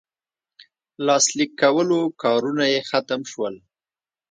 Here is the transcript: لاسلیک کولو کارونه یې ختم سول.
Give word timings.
لاسلیک 1.05 1.51
کولو 1.61 1.99
کارونه 2.21 2.63
یې 2.73 2.79
ختم 2.89 3.21
سول. 3.31 3.55